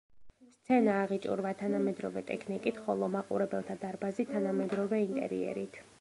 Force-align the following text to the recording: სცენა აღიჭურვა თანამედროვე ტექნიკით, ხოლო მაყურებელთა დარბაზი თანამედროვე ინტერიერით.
სცენა 0.53 0.95
აღიჭურვა 1.01 1.51
თანამედროვე 1.59 2.25
ტექნიკით, 2.31 2.81
ხოლო 2.87 3.11
მაყურებელთა 3.17 3.79
დარბაზი 3.85 4.27
თანამედროვე 4.35 5.07
ინტერიერით. 5.09 5.83